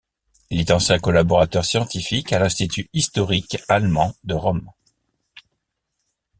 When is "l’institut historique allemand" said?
2.39-4.15